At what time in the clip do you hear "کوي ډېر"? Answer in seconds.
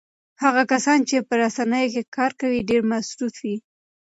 2.41-2.81